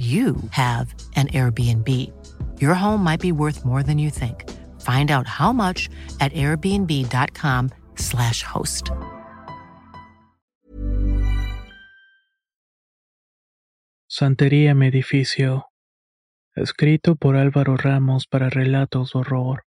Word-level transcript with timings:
you 0.00 0.36
have 0.52 0.94
an 1.16 1.28
Airbnb. 1.28 1.86
Your 2.58 2.72
home 2.74 3.04
might 3.04 3.20
be 3.20 3.32
worth 3.32 3.66
more 3.66 3.82
than 3.82 3.98
you 3.98 4.08
think. 4.08 4.48
Find 4.80 5.10
out 5.10 5.26
how 5.26 5.52
much 5.52 5.90
at 6.20 6.32
airbnb.com/slash 6.32 8.42
host. 8.42 8.90
Santería 14.08 14.74
mi 14.74 14.86
edificio. 14.86 15.66
Escrito 16.56 17.16
por 17.16 17.36
Álvaro 17.36 17.76
Ramos 17.76 18.26
para 18.26 18.48
relatos 18.50 19.12
de 19.12 19.20
horror. 19.20 19.62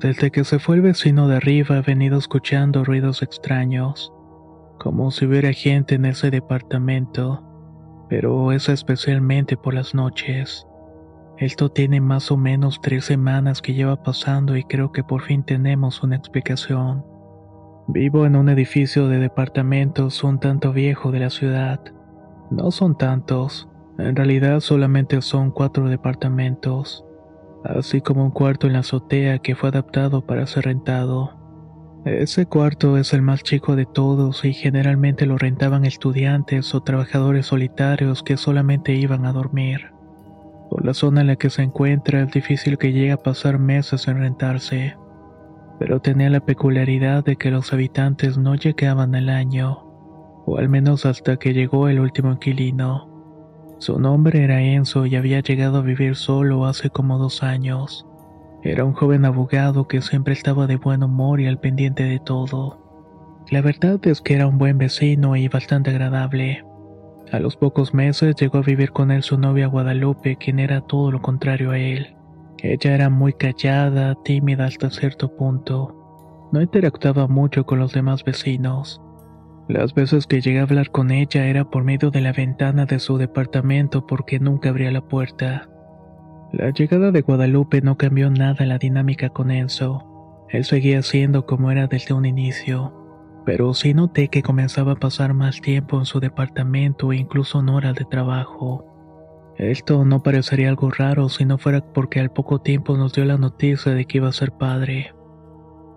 Desde 0.00 0.30
que 0.30 0.44
se 0.44 0.58
fue 0.58 0.76
el 0.76 0.82
vecino 0.82 1.28
de 1.28 1.36
arriba 1.36 1.78
he 1.78 1.82
venido 1.82 2.18
escuchando 2.18 2.84
ruidos 2.84 3.22
extraños, 3.22 4.12
como 4.78 5.10
si 5.10 5.26
hubiera 5.26 5.52
gente 5.52 5.94
en 5.94 6.04
ese 6.04 6.30
departamento, 6.30 7.42
pero 8.08 8.52
es 8.52 8.68
especialmente 8.68 9.56
por 9.56 9.74
las 9.74 9.94
noches. 9.94 10.66
Esto 11.38 11.68
tiene 11.68 12.00
más 12.00 12.30
o 12.30 12.36
menos 12.36 12.80
tres 12.80 13.06
semanas 13.06 13.60
que 13.60 13.74
lleva 13.74 14.02
pasando 14.02 14.56
y 14.56 14.64
creo 14.64 14.92
que 14.92 15.02
por 15.02 15.22
fin 15.22 15.42
tenemos 15.42 16.02
una 16.02 16.16
explicación. 16.16 17.04
Vivo 17.88 18.24
en 18.24 18.36
un 18.36 18.48
edificio 18.48 19.08
de 19.08 19.18
departamentos 19.18 20.22
un 20.22 20.38
tanto 20.38 20.72
viejo 20.72 21.10
de 21.10 21.18
la 21.18 21.30
ciudad. 21.30 21.80
No 22.50 22.70
son 22.70 22.96
tantos, 22.96 23.68
en 23.98 24.16
realidad 24.16 24.60
solamente 24.60 25.20
son 25.22 25.50
cuatro 25.50 25.88
departamentos, 25.88 27.04
así 27.64 28.00
como 28.00 28.24
un 28.24 28.30
cuarto 28.30 28.66
en 28.66 28.72
la 28.72 28.80
azotea 28.80 29.38
que 29.38 29.54
fue 29.54 29.68
adaptado 29.68 30.24
para 30.24 30.46
ser 30.46 30.64
rentado. 30.64 31.43
Ese 32.04 32.46
cuarto 32.46 32.98
es 32.98 33.12
el 33.14 33.22
más 33.22 33.42
chico 33.42 33.76
de 33.76 33.86
todos 33.86 34.44
y 34.44 34.52
generalmente 34.52 35.26
lo 35.26 35.38
rentaban 35.38 35.84
estudiantes 35.84 36.74
o 36.74 36.82
trabajadores 36.82 37.46
solitarios 37.46 38.22
que 38.22 38.36
solamente 38.36 38.94
iban 38.94 39.24
a 39.24 39.32
dormir. 39.32 39.92
Por 40.70 40.84
la 40.84 40.94
zona 40.94 41.22
en 41.22 41.28
la 41.28 41.36
que 41.36 41.50
se 41.50 41.62
encuentra 41.62 42.22
es 42.22 42.30
difícil 42.30 42.78
que 42.78 42.92
llegue 42.92 43.12
a 43.12 43.16
pasar 43.16 43.58
meses 43.58 44.06
en 44.08 44.18
rentarse 44.18 44.96
pero 45.78 46.00
tenía 46.00 46.30
la 46.30 46.40
peculiaridad 46.40 47.24
de 47.24 47.36
que 47.36 47.50
los 47.50 47.72
habitantes 47.72 48.38
no 48.38 48.54
llegaban 48.54 49.14
al 49.14 49.28
año, 49.28 49.84
o 50.46 50.58
al 50.58 50.68
menos 50.68 51.04
hasta 51.06 51.36
que 51.36 51.52
llegó 51.52 51.88
el 51.88 52.00
último 52.00 52.32
inquilino. 52.32 53.10
Su 53.78 53.98
nombre 53.98 54.44
era 54.44 54.62
Enzo 54.62 55.04
y 55.06 55.16
había 55.16 55.40
llegado 55.40 55.78
a 55.78 55.82
vivir 55.82 56.16
solo 56.16 56.66
hace 56.66 56.90
como 56.90 57.18
dos 57.18 57.42
años. 57.42 58.06
Era 58.64 58.86
un 58.86 58.94
joven 58.94 59.26
abogado 59.26 59.86
que 59.86 60.00
siempre 60.00 60.32
estaba 60.32 60.66
de 60.66 60.76
buen 60.76 61.02
humor 61.02 61.38
y 61.38 61.46
al 61.46 61.60
pendiente 61.60 62.02
de 62.02 62.18
todo. 62.18 62.78
La 63.50 63.60
verdad 63.60 64.00
es 64.06 64.22
que 64.22 64.34
era 64.34 64.46
un 64.46 64.56
buen 64.56 64.78
vecino 64.78 65.36
y 65.36 65.48
bastante 65.48 65.90
agradable. 65.90 66.64
A 67.30 67.40
los 67.40 67.58
pocos 67.58 67.92
meses 67.92 68.36
llegó 68.36 68.58
a 68.58 68.62
vivir 68.62 68.90
con 68.90 69.10
él 69.10 69.22
su 69.22 69.36
novia 69.36 69.66
Guadalupe, 69.66 70.36
quien 70.36 70.60
era 70.60 70.80
todo 70.80 71.10
lo 71.10 71.20
contrario 71.20 71.72
a 71.72 71.78
él. 71.78 72.16
Ella 72.62 72.94
era 72.94 73.10
muy 73.10 73.34
callada, 73.34 74.14
tímida 74.24 74.64
hasta 74.64 74.88
cierto 74.88 75.36
punto. 75.36 76.48
No 76.50 76.62
interactuaba 76.62 77.28
mucho 77.28 77.66
con 77.66 77.78
los 77.78 77.92
demás 77.92 78.24
vecinos. 78.24 78.98
Las 79.68 79.92
veces 79.92 80.26
que 80.26 80.40
llegué 80.40 80.60
a 80.60 80.62
hablar 80.62 80.90
con 80.90 81.10
ella 81.10 81.44
era 81.46 81.68
por 81.68 81.84
medio 81.84 82.10
de 82.10 82.22
la 82.22 82.32
ventana 82.32 82.86
de 82.86 82.98
su 82.98 83.18
departamento 83.18 84.06
porque 84.06 84.40
nunca 84.40 84.70
abría 84.70 84.90
la 84.90 85.02
puerta. 85.02 85.68
La 86.56 86.70
llegada 86.70 87.10
de 87.10 87.22
Guadalupe 87.22 87.82
no 87.82 87.96
cambió 87.96 88.30
nada 88.30 88.64
la 88.64 88.78
dinámica 88.78 89.30
con 89.30 89.50
Enzo. 89.50 90.46
Él 90.48 90.64
seguía 90.64 91.02
siendo 91.02 91.46
como 91.46 91.72
era 91.72 91.88
desde 91.88 92.14
un 92.14 92.26
inicio, 92.26 92.94
pero 93.44 93.74
sí 93.74 93.92
noté 93.92 94.28
que 94.28 94.44
comenzaba 94.44 94.92
a 94.92 95.00
pasar 95.00 95.34
más 95.34 95.60
tiempo 95.60 95.98
en 95.98 96.04
su 96.04 96.20
departamento 96.20 97.12
e 97.12 97.16
incluso 97.16 97.58
en 97.58 97.70
horas 97.70 97.96
de 97.96 98.04
trabajo. 98.04 98.84
Esto 99.56 100.04
no 100.04 100.22
parecería 100.22 100.68
algo 100.68 100.92
raro 100.92 101.28
si 101.28 101.44
no 101.44 101.58
fuera 101.58 101.80
porque 101.92 102.20
al 102.20 102.30
poco 102.30 102.60
tiempo 102.60 102.96
nos 102.96 103.14
dio 103.14 103.24
la 103.24 103.36
noticia 103.36 103.92
de 103.92 104.04
que 104.04 104.18
iba 104.18 104.28
a 104.28 104.32
ser 104.32 104.52
padre. 104.52 105.12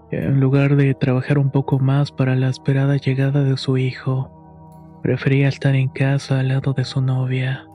En 0.09 0.39
lugar 0.39 0.75
de 0.75 0.95
trabajar 0.95 1.37
un 1.37 1.51
poco 1.51 1.77
más 1.77 2.11
para 2.11 2.35
la 2.35 2.49
esperada 2.49 2.97
llegada 2.97 3.43
de 3.43 3.57
su 3.57 3.77
hijo, 3.77 4.99
prefería 5.03 5.49
estar 5.49 5.75
en 5.75 5.89
casa 5.89 6.39
al 6.39 6.47
lado 6.47 6.73
de 6.73 6.83
su 6.83 6.99
novia. 6.99 7.67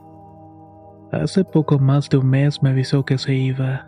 Hace 1.13 1.43
poco 1.43 1.77
más 1.77 2.09
de 2.09 2.17
un 2.17 2.27
mes 2.27 2.63
me 2.63 2.71
avisó 2.71 3.05
que 3.05 3.19
se 3.19 3.35
iba. 3.35 3.87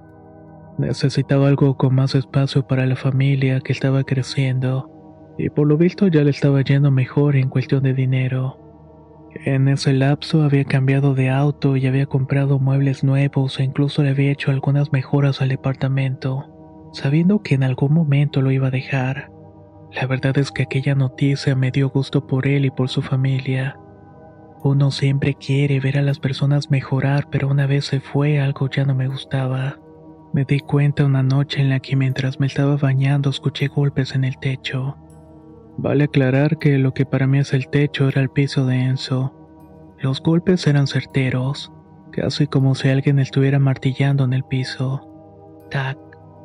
Necesitaba 0.77 1.47
algo 1.47 1.75
con 1.75 1.95
más 1.95 2.13
espacio 2.13 2.67
para 2.67 2.85
la 2.85 2.95
familia 2.95 3.61
que 3.61 3.71
estaba 3.71 4.03
creciendo, 4.03 4.91
y 5.35 5.49
por 5.49 5.65
lo 5.65 5.75
visto 5.75 6.07
ya 6.07 6.23
le 6.23 6.29
estaba 6.29 6.61
yendo 6.61 6.91
mejor 6.91 7.35
en 7.35 7.49
cuestión 7.49 7.81
de 7.81 7.95
dinero. 7.95 8.59
En 9.43 9.67
ese 9.67 9.93
lapso 9.93 10.43
había 10.43 10.65
cambiado 10.65 11.15
de 11.15 11.31
auto 11.31 11.75
y 11.75 11.87
había 11.87 12.05
comprado 12.05 12.59
muebles 12.59 13.03
nuevos 13.03 13.59
e 13.59 13.63
incluso 13.63 14.03
le 14.03 14.11
había 14.11 14.31
hecho 14.31 14.51
algunas 14.51 14.93
mejoras 14.93 15.41
al 15.41 15.49
departamento, 15.49 16.45
sabiendo 16.93 17.41
que 17.41 17.55
en 17.55 17.63
algún 17.63 17.91
momento 17.91 18.43
lo 18.43 18.51
iba 18.51 18.67
a 18.67 18.71
dejar. 18.71 19.31
La 19.91 20.05
verdad 20.05 20.37
es 20.37 20.51
que 20.51 20.61
aquella 20.61 20.93
noticia 20.93 21.55
me 21.55 21.71
dio 21.71 21.89
gusto 21.89 22.27
por 22.27 22.45
él 22.45 22.65
y 22.65 22.69
por 22.69 22.87
su 22.87 23.01
familia. 23.01 23.79
Uno 24.65 24.89
siempre 24.89 25.35
quiere 25.35 25.79
ver 25.79 25.99
a 25.99 26.01
las 26.01 26.17
personas 26.17 26.71
mejorar, 26.71 27.27
pero 27.29 27.49
una 27.49 27.67
vez 27.67 27.85
se 27.85 27.99
fue 27.99 28.41
algo 28.41 28.67
ya 28.67 28.83
no 28.83 28.95
me 28.95 29.07
gustaba. 29.07 29.77
Me 30.33 30.43
di 30.43 30.59
cuenta 30.59 31.05
una 31.05 31.21
noche 31.21 31.61
en 31.61 31.69
la 31.69 31.79
que 31.79 31.95
mientras 31.95 32.39
me 32.39 32.47
estaba 32.47 32.75
bañando 32.75 33.29
escuché 33.29 33.67
golpes 33.67 34.15
en 34.15 34.23
el 34.23 34.39
techo. 34.39 34.97
Vale 35.77 36.05
aclarar 36.05 36.57
que 36.57 36.79
lo 36.79 36.95
que 36.95 37.05
para 37.05 37.27
mí 37.27 37.37
es 37.37 37.53
el 37.53 37.67
techo 37.67 38.07
era 38.09 38.21
el 38.21 38.29
piso 38.29 38.65
de 38.65 38.85
Enzo. 38.85 39.35
Los 39.99 40.19
golpes 40.19 40.65
eran 40.65 40.87
certeros, 40.87 41.71
casi 42.11 42.47
como 42.47 42.73
si 42.73 42.89
alguien 42.89 43.19
estuviera 43.19 43.59
martillando 43.59 44.23
en 44.23 44.33
el 44.33 44.45
piso. 44.45 45.67
Tac, 45.69 45.99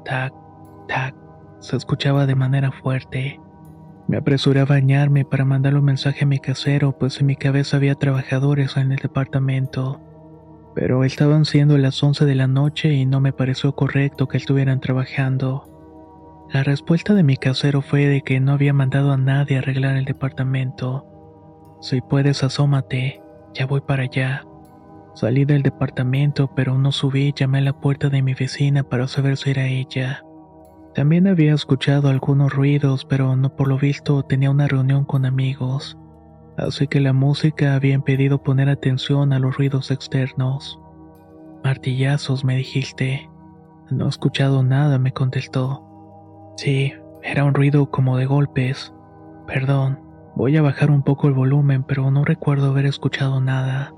tac, 0.05 0.35
tac, 0.89 1.15
se 1.61 1.75
escuchaba 1.75 2.27
de 2.27 2.35
manera 2.35 2.71
fuerte. 2.71 3.41
Me 4.11 4.17
apresuré 4.17 4.59
a 4.59 4.65
bañarme 4.65 5.25
para 5.25 5.45
mandarle 5.45 5.79
un 5.79 5.85
mensaje 5.85 6.25
a 6.25 6.27
mi 6.27 6.41
casero, 6.41 6.99
pues 6.99 7.21
en 7.21 7.27
mi 7.27 7.37
cabeza 7.37 7.77
había 7.77 7.95
trabajadores 7.95 8.77
en 8.77 8.91
el 8.91 8.99
departamento. 8.99 10.01
Pero 10.75 11.05
estaban 11.05 11.45
siendo 11.45 11.79
las 11.79 12.03
11 12.03 12.25
de 12.25 12.35
la 12.35 12.49
noche 12.49 12.93
y 12.93 13.07
no 13.07 13.21
me 13.21 13.33
pareció 13.33 13.77
correcto 13.77 14.27
que 14.27 14.37
estuvieran 14.37 14.81
trabajando. 14.81 16.49
La 16.53 16.65
respuesta 16.65 17.15
de 17.15 17.23
mi 17.23 17.37
casero 17.37 17.83
fue 17.83 18.07
de 18.07 18.23
que 18.23 18.41
no 18.41 18.51
había 18.51 18.73
mandado 18.73 19.13
a 19.13 19.17
nadie 19.17 19.55
a 19.55 19.59
arreglar 19.61 19.97
el 19.97 20.07
departamento. 20.07 21.07
Si 21.81 22.01
puedes, 22.01 22.43
asómate, 22.43 23.23
ya 23.55 23.67
voy 23.67 23.81
para 23.81 24.03
allá. 24.03 24.43
Salí 25.15 25.45
del 25.45 25.63
departamento, 25.63 26.53
pero 26.53 26.77
no 26.77 26.91
subí 26.91 27.33
llamé 27.33 27.59
a 27.59 27.63
la 27.63 27.81
puerta 27.81 28.09
de 28.09 28.23
mi 28.23 28.35
vecina 28.35 28.83
para 28.83 29.07
saber 29.07 29.37
si 29.37 29.51
era 29.51 29.69
ella. 29.69 30.25
También 30.95 31.29
había 31.29 31.55
escuchado 31.55 32.09
algunos 32.09 32.53
ruidos, 32.53 33.05
pero 33.05 33.37
no 33.37 33.55
por 33.55 33.69
lo 33.69 33.79
visto 33.79 34.23
tenía 34.25 34.51
una 34.51 34.67
reunión 34.67 35.05
con 35.05 35.25
amigos, 35.25 35.97
así 36.57 36.89
que 36.89 37.01
la 37.01 37.13
música 37.13 37.75
había 37.75 37.95
impedido 37.95 38.43
poner 38.43 38.69
atención 38.69 39.33
a 39.33 39.39
los 39.39 39.57
ruidos 39.57 39.91
externos. 39.91 40.81
Martillazos, 41.63 42.45
me 42.45 42.57
dijiste. 42.57 43.29
No 43.91 44.07
he 44.07 44.09
escuchado 44.09 44.63
nada, 44.63 44.99
me 44.99 45.13
contestó. 45.13 45.85
Sí, 46.57 46.93
era 47.23 47.45
un 47.45 47.55
ruido 47.55 47.91
como 47.91 48.17
de 48.17 48.27
golpes. 48.27 48.93
Perdón, 49.47 50.01
voy 50.35 50.57
a 50.57 50.63
bajar 50.63 50.91
un 50.91 51.03
poco 51.03 51.29
el 51.29 51.35
volumen, 51.35 51.85
pero 51.85 52.11
no 52.11 52.25
recuerdo 52.25 52.71
haber 52.71 52.87
escuchado 52.87 53.41
nada. 53.41 53.93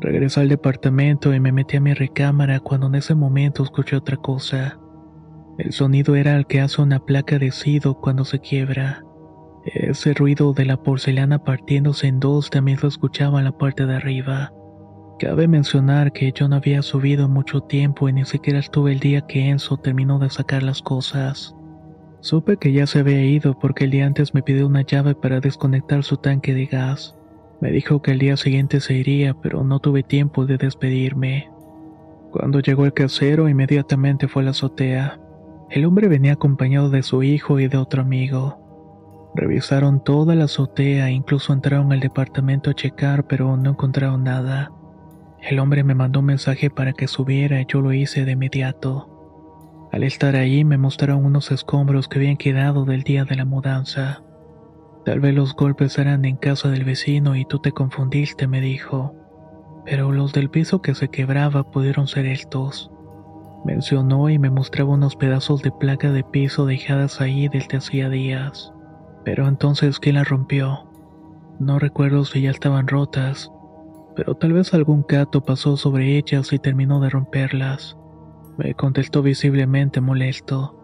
Regresé 0.00 0.40
al 0.40 0.48
departamento 0.48 1.32
y 1.32 1.40
me 1.40 1.52
metí 1.52 1.76
a 1.76 1.80
mi 1.80 1.94
recámara 1.94 2.60
cuando 2.60 2.88
en 2.88 2.96
ese 2.96 3.14
momento 3.14 3.62
escuché 3.62 3.96
otra 3.96 4.16
cosa. 4.16 4.78
El 5.58 5.72
sonido 5.72 6.16
era 6.16 6.36
el 6.36 6.46
que 6.46 6.60
hace 6.60 6.82
una 6.82 6.98
placa 6.98 7.38
de 7.38 7.50
sido 7.50 7.98
cuando 8.00 8.24
se 8.24 8.40
quiebra. 8.40 9.02
Ese 9.64 10.14
ruido 10.14 10.52
de 10.52 10.64
la 10.64 10.82
porcelana 10.82 11.42
partiéndose 11.42 12.06
en 12.06 12.20
dos 12.20 12.50
también 12.50 12.78
lo 12.82 12.88
escuchaba 12.88 13.38
en 13.38 13.46
la 13.46 13.58
parte 13.58 13.86
de 13.86 13.96
arriba. 13.96 14.52
Cabe 15.18 15.48
mencionar 15.48 16.12
que 16.12 16.30
yo 16.32 16.46
no 16.46 16.56
había 16.56 16.82
subido 16.82 17.26
mucho 17.26 17.62
tiempo 17.62 18.08
y 18.08 18.12
ni 18.12 18.26
siquiera 18.26 18.58
estuve 18.58 18.92
el 18.92 19.00
día 19.00 19.22
que 19.22 19.48
Enzo 19.48 19.78
terminó 19.78 20.18
de 20.18 20.28
sacar 20.28 20.62
las 20.62 20.82
cosas. 20.82 21.54
Supe 22.20 22.58
que 22.58 22.72
ya 22.72 22.86
se 22.86 22.98
había 22.98 23.24
ido 23.24 23.58
porque 23.58 23.84
el 23.84 23.92
día 23.92 24.06
antes 24.06 24.34
me 24.34 24.42
pidió 24.42 24.66
una 24.66 24.82
llave 24.82 25.14
para 25.14 25.40
desconectar 25.40 26.04
su 26.04 26.18
tanque 26.18 26.52
de 26.52 26.66
gas. 26.66 27.16
Me 27.62 27.70
dijo 27.70 28.02
que 28.02 28.10
el 28.10 28.18
día 28.18 28.36
siguiente 28.36 28.80
se 28.80 28.94
iría, 28.94 29.32
pero 29.32 29.64
no 29.64 29.80
tuve 29.80 30.02
tiempo 30.02 30.44
de 30.44 30.58
despedirme. 30.58 31.50
Cuando 32.30 32.60
llegó 32.60 32.84
el 32.84 32.92
casero, 32.92 33.48
inmediatamente 33.48 34.28
fue 34.28 34.42
a 34.42 34.44
la 34.46 34.50
azotea. 34.50 35.18
El 35.68 35.84
hombre 35.84 36.06
venía 36.06 36.34
acompañado 36.34 36.90
de 36.90 37.02
su 37.02 37.22
hijo 37.24 37.58
y 37.58 37.66
de 37.66 37.76
otro 37.76 38.02
amigo. 38.02 39.32
Revisaron 39.34 40.02
toda 40.02 40.34
la 40.34 40.44
azotea, 40.44 41.10
incluso 41.10 41.52
entraron 41.52 41.92
al 41.92 42.00
departamento 42.00 42.70
a 42.70 42.74
checar, 42.74 43.26
pero 43.26 43.56
no 43.56 43.70
encontraron 43.70 44.22
nada. 44.22 44.70
El 45.42 45.58
hombre 45.58 45.82
me 45.82 45.94
mandó 45.94 46.20
un 46.20 46.26
mensaje 46.26 46.70
para 46.70 46.92
que 46.92 47.08
subiera 47.08 47.60
y 47.60 47.66
yo 47.68 47.80
lo 47.80 47.92
hice 47.92 48.24
de 48.24 48.32
inmediato. 48.32 49.88
Al 49.92 50.04
estar 50.04 50.36
ahí 50.36 50.64
me 50.64 50.78
mostraron 50.78 51.24
unos 51.24 51.50
escombros 51.50 52.08
que 52.08 52.18
habían 52.18 52.36
quedado 52.36 52.84
del 52.84 53.02
día 53.02 53.24
de 53.24 53.36
la 53.36 53.44
mudanza. 53.44 54.22
Tal 55.04 55.20
vez 55.20 55.34
los 55.34 55.54
golpes 55.54 55.98
eran 55.98 56.24
en 56.24 56.36
casa 56.36 56.68
del 56.70 56.84
vecino 56.84 57.36
y 57.36 57.44
tú 57.44 57.58
te 57.58 57.72
confundiste, 57.72 58.46
me 58.46 58.60
dijo. 58.60 59.14
Pero 59.84 60.12
los 60.12 60.32
del 60.32 60.48
piso 60.48 60.80
que 60.80 60.94
se 60.94 61.08
quebraba 61.08 61.70
pudieron 61.70 62.08
ser 62.08 62.26
estos. 62.26 62.90
Mencionó 63.66 64.30
y 64.30 64.38
me 64.38 64.48
mostraba 64.48 64.94
unos 64.94 65.16
pedazos 65.16 65.60
de 65.60 65.72
placa 65.72 66.12
de 66.12 66.22
piso 66.22 66.66
dejadas 66.66 67.20
ahí 67.20 67.48
desde 67.48 67.78
hacía 67.78 68.08
días. 68.08 68.72
Pero 69.24 69.48
entonces, 69.48 69.98
¿quién 69.98 70.14
las 70.14 70.28
rompió? 70.28 70.88
No 71.58 71.80
recuerdo 71.80 72.24
si 72.24 72.42
ya 72.42 72.50
estaban 72.52 72.86
rotas, 72.86 73.50
pero 74.14 74.36
tal 74.36 74.52
vez 74.52 74.72
algún 74.72 75.04
gato 75.08 75.42
pasó 75.42 75.76
sobre 75.76 76.16
ellas 76.16 76.52
y 76.52 76.60
terminó 76.60 77.00
de 77.00 77.10
romperlas. 77.10 77.98
Me 78.56 78.74
contestó 78.74 79.20
visiblemente 79.20 80.00
molesto. 80.00 80.78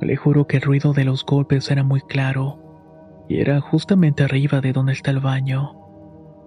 Le 0.00 0.16
juro 0.16 0.48
que 0.48 0.56
el 0.56 0.64
ruido 0.64 0.92
de 0.92 1.04
los 1.04 1.24
golpes 1.24 1.70
era 1.70 1.84
muy 1.84 2.00
claro 2.00 2.58
y 3.28 3.38
era 3.38 3.60
justamente 3.60 4.24
arriba 4.24 4.60
de 4.60 4.72
donde 4.72 4.92
está 4.92 5.12
el 5.12 5.20
baño. 5.20 5.76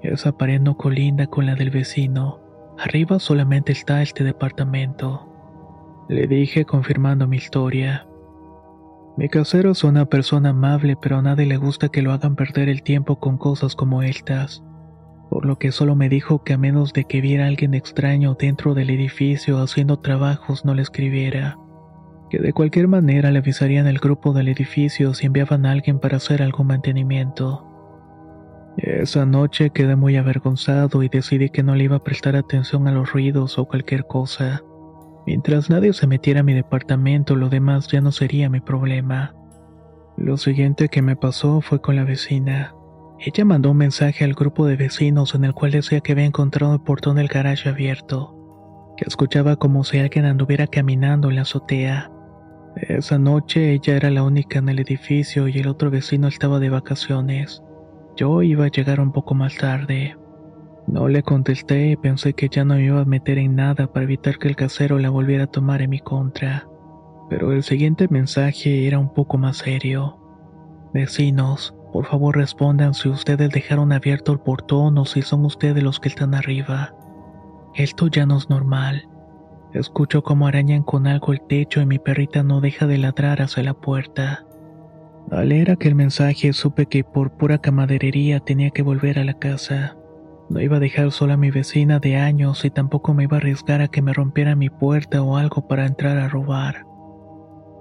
Esa 0.02 0.34
pared 0.34 0.60
no 0.60 0.76
colinda 0.76 1.28
con 1.28 1.46
la 1.46 1.56
del 1.56 1.70
vecino. 1.70 2.43
Arriba 2.84 3.18
solamente 3.18 3.72
está 3.72 4.02
este 4.02 4.26
departamento. 4.26 5.30
Le 6.10 6.28
dije 6.28 6.66
confirmando 6.66 7.28
mi 7.28 7.38
historia. 7.38 8.06
Mi 9.16 9.30
casero 9.30 9.72
es 9.72 9.86
una 9.86 10.06
persona 10.06 10.50
amable, 10.50 10.98
pero 11.02 11.20
a 11.20 11.22
nadie 11.22 11.46
le 11.46 11.56
gusta 11.56 11.88
que 11.88 12.02
lo 12.02 12.12
hagan 12.12 12.36
perder 12.36 12.68
el 12.68 12.84
tiempo 12.84 13.22
con 13.22 13.38
cosas 13.38 13.74
como 13.78 14.04
estas. 14.04 14.66
Por 15.30 15.46
lo 15.46 15.58
que 15.58 15.72
solo 15.72 15.96
me 15.96 16.10
dijo 16.10 16.44
que 16.44 16.52
a 16.52 16.58
menos 16.58 16.92
de 16.92 17.06
que 17.06 17.22
viera 17.22 17.46
a 17.46 17.48
alguien 17.48 17.74
extraño 17.74 18.36
dentro 18.38 18.74
del 18.74 18.90
edificio 18.90 19.60
haciendo 19.60 20.00
trabajos 20.00 20.66
no 20.66 20.74
le 20.74 20.82
escribiera 20.82 21.58
que 22.30 22.40
de 22.40 22.52
cualquier 22.52 22.88
manera 22.88 23.30
le 23.30 23.38
avisarían 23.38 23.86
al 23.86 24.00
grupo 24.00 24.34
del 24.34 24.48
edificio 24.48 25.14
si 25.14 25.28
enviaban 25.28 25.68
a 25.68 25.72
alguien 25.72 26.00
para 26.00 26.18
hacer 26.18 26.42
algún 26.42 26.66
mantenimiento. 26.66 27.73
Esa 28.78 29.26
noche 29.26 29.70
quedé 29.70 29.96
muy 29.96 30.16
avergonzado 30.18 31.04
y 31.04 31.10
decidí 31.10 31.50
que 31.50 31.64
no 31.64 31.76
le 31.76 31.84
iba 31.84 31.98
a 31.98 32.04
prestar 32.04 32.36
atención 32.36 32.88
a 32.88 32.92
los 32.92 33.12
ruidos 33.12 33.60
o 33.60 33.66
cualquier 33.66 34.06
cosa. 34.08 34.64
Mientras 35.28 35.70
nadie 35.70 35.94
se 35.94 36.08
metiera 36.08 36.40
a 36.40 36.44
mi 36.44 36.54
departamento, 36.54 37.36
lo 37.36 37.50
demás 37.50 37.88
ya 37.88 38.02
no 38.02 38.12
sería 38.12 38.50
mi 38.50 38.60
problema. 38.60 39.36
Lo 40.18 40.38
siguiente 40.38 40.90
que 40.90 41.02
me 41.02 41.16
pasó 41.16 41.62
fue 41.62 41.82
con 41.82 41.96
la 41.96 42.04
vecina. 42.04 42.76
Ella 43.20 43.46
mandó 43.46 43.72
un 43.72 43.78
mensaje 43.78 44.26
al 44.26 44.34
grupo 44.34 44.66
de 44.66 44.76
vecinos 44.76 45.34
en 45.34 45.46
el 45.46 45.54
cual 45.54 45.72
decía 45.72 46.02
que 46.02 46.12
había 46.12 46.26
encontrado 46.26 46.74
el 46.74 46.82
portón 46.82 47.16
del 47.16 47.28
garaje 47.28 47.70
abierto, 47.70 48.96
que 48.98 49.06
escuchaba 49.08 49.56
como 49.56 49.84
si 49.84 50.00
alguien 50.00 50.26
anduviera 50.26 50.68
caminando 50.68 51.30
en 51.30 51.36
la 51.36 51.44
azotea. 51.44 52.12
Esa 52.76 53.20
noche 53.20 53.72
ella 53.72 53.96
era 53.96 54.10
la 54.10 54.24
única 54.24 54.60
en 54.60 54.68
el 54.68 54.80
edificio 54.80 55.48
y 55.48 55.60
el 55.60 55.68
otro 55.68 55.90
vecino 55.90 56.28
estaba 56.28 56.60
de 56.60 56.70
vacaciones. 56.70 57.64
Yo 58.16 58.42
iba 58.44 58.66
a 58.66 58.72
llegar 58.72 59.00
un 59.00 59.12
poco 59.12 59.34
más 59.34 59.58
tarde. 59.58 60.16
No 60.88 61.08
le 61.08 61.24
contesté 61.24 61.92
y 61.92 61.96
pensé 61.96 62.34
que 62.34 62.50
ya 62.50 62.64
no 62.64 62.76
me 62.76 62.86
iba 62.86 63.02
a 63.02 63.06
meter 63.06 63.38
en 63.38 63.56
nada 63.56 63.88
para 63.88 64.04
evitar 64.04 64.38
que 64.38 64.48
el 64.48 64.56
casero 64.56 65.00
la 65.00 65.10
volviera 65.10 65.46
a 65.46 65.52
tomar 65.52 65.82
en 65.82 65.90
mi 65.90 66.00
contra. 66.00 66.68
Pero 67.30 67.52
el 67.54 67.64
siguiente 67.64 68.08
mensaje 68.10 68.86
era 68.86 69.00
un 69.00 69.14
poco 69.14 69.38
más 69.38 69.58
serio. 69.58 70.20
Vecinos, 70.94 71.74
por 71.92 72.06
favor 72.06 72.36
respondan 72.36 72.94
si 72.94 73.10
ustedes 73.10 73.50
dejaron 73.50 73.92
abierto 73.92 74.32
el 74.32 74.40
portón 74.40 74.98
o 74.98 75.06
si 75.06 75.22
son 75.22 75.46
ustedes 75.46 75.82
los 75.82 76.00
que 76.00 76.10
están 76.10 76.36
arriba. 76.36 76.94
Esto 77.74 78.08
ya 78.08 78.26
no 78.26 78.38
es 78.38 78.50
normal. 78.50 79.10
Escucho 79.74 80.22
como 80.22 80.46
arañan 80.46 80.84
con 80.84 81.08
algo 81.08 81.34
el 81.34 81.42
techo 81.42 81.82
y 81.82 81.88
mi 81.88 81.98
perrita 81.98 82.44
no 82.44 82.62
deja 82.62 82.86
de 82.86 83.00
ladrar 83.00 83.42
hacia 83.42 83.64
la 83.64 83.74
puerta. 83.74 84.46
Al 85.32 85.50
leer 85.50 85.72
aquel 85.72 85.96
mensaje 85.96 86.54
supe 86.54 86.86
que 86.86 87.04
por 87.04 87.32
pura 87.38 87.58
camaderería 87.58 88.40
tenía 88.40 88.70
que 88.70 88.84
volver 88.84 89.20
a 89.20 89.24
la 89.24 89.34
casa. 89.34 89.98
No 90.50 90.62
iba 90.62 90.78
a 90.78 90.80
dejar 90.80 91.12
sola 91.12 91.36
a 91.36 91.38
mi 91.38 91.50
vecina 91.50 92.00
de 92.00 92.18
años 92.18 92.66
y 92.66 92.70
tampoco 92.70 93.14
me 93.14 93.24
iba 93.24 93.38
a 93.38 93.40
arriesgar 93.40 93.82
a 93.82 93.88
que 93.88 94.02
me 94.02 94.14
rompiera 94.14 94.56
mi 94.56 94.70
puerta 94.70 95.24
o 95.24 95.38
algo 95.38 95.68
para 95.68 95.86
entrar 95.86 96.18
a 96.18 96.30
robar. 96.30 96.86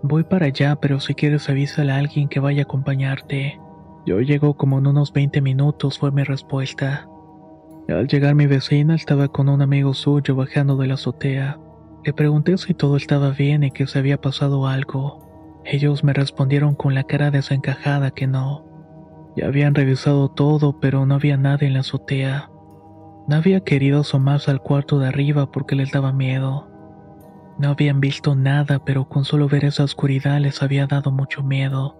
Voy 0.02 0.24
para 0.24 0.46
allá, 0.46 0.76
pero 0.76 0.98
si 0.98 1.14
quieres 1.14 1.48
avísale 1.48 1.92
a 1.92 1.96
alguien 1.96 2.28
que 2.28 2.40
vaya 2.40 2.62
a 2.62 2.64
acompañarte. 2.64 3.60
Yo 4.06 4.20
llego 4.20 4.54
como 4.54 4.78
en 4.78 4.86
unos 4.86 5.12
20 5.12 5.40
minutos, 5.40 5.98
fue 5.98 6.10
mi 6.10 6.24
respuesta. 6.24 7.08
Al 7.88 8.08
llegar 8.08 8.34
mi 8.34 8.46
vecina 8.46 8.94
estaba 8.94 9.28
con 9.28 9.48
un 9.48 9.62
amigo 9.62 9.92
suyo 9.94 10.34
bajando 10.34 10.76
de 10.76 10.86
la 10.88 10.94
azotea. 10.94 11.58
Le 12.04 12.12
pregunté 12.12 12.56
si 12.58 12.74
todo 12.74 12.96
estaba 12.96 13.30
bien 13.30 13.62
y 13.62 13.70
que 13.70 13.86
se 13.86 13.98
había 13.98 14.20
pasado 14.20 14.66
algo. 14.66 15.21
Ellos 15.64 16.02
me 16.04 16.12
respondieron 16.12 16.74
con 16.74 16.94
la 16.94 17.04
cara 17.04 17.30
desencajada 17.30 18.10
que 18.10 18.26
no. 18.26 18.64
Ya 19.36 19.46
habían 19.46 19.74
revisado 19.74 20.28
todo, 20.28 20.80
pero 20.80 21.06
no 21.06 21.14
había 21.14 21.36
nada 21.36 21.66
en 21.66 21.74
la 21.74 21.80
azotea. 21.80 22.50
No 23.28 23.36
había 23.36 23.60
querido 23.60 24.00
asomarse 24.00 24.50
al 24.50 24.60
cuarto 24.60 24.98
de 24.98 25.08
arriba 25.08 25.50
porque 25.50 25.76
les 25.76 25.92
daba 25.92 26.12
miedo. 26.12 26.68
No 27.58 27.68
habían 27.68 28.00
visto 28.00 28.34
nada, 28.34 28.80
pero 28.84 29.08
con 29.08 29.24
solo 29.24 29.48
ver 29.48 29.64
esa 29.64 29.84
oscuridad 29.84 30.40
les 30.40 30.62
había 30.62 30.86
dado 30.86 31.12
mucho 31.12 31.42
miedo, 31.42 31.96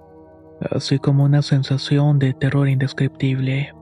así 0.71 0.99
como 0.99 1.25
una 1.25 1.43
sensación 1.43 2.19
de 2.19 2.35
terror 2.35 2.69
indescriptible. 2.69 3.73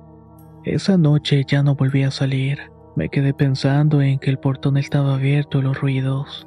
Esa 0.64 0.98
noche 0.98 1.44
ya 1.46 1.62
no 1.62 1.74
volví 1.74 2.02
a 2.02 2.10
salir. 2.10 2.58
Me 2.96 3.08
quedé 3.08 3.32
pensando 3.32 4.02
en 4.02 4.18
que 4.18 4.30
el 4.30 4.38
portón 4.38 4.76
estaba 4.76 5.14
abierto 5.14 5.58
y 5.58 5.62
los 5.62 5.80
ruidos. 5.80 6.46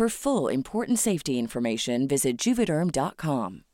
For 0.00 0.08
full 0.08 0.48
important 0.48 0.98
safety 0.98 1.38
information, 1.38 2.08
visit 2.08 2.38
juvederm.com. 2.38 3.64